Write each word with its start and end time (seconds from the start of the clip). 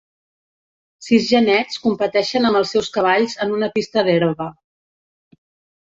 Sis 1.07 1.27
genets 1.33 1.77
competeixen 1.83 2.49
amb 2.49 2.61
els 2.61 2.73
seus 2.77 2.91
cavalls 2.97 3.39
en 3.47 3.55
una 3.59 3.73
pista 3.79 4.09
d'herba. 4.09 4.49